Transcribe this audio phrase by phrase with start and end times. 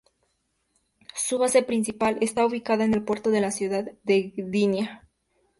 [1.13, 5.07] Su base principal está ubicada en el puerto de la ciudad de Gdynia.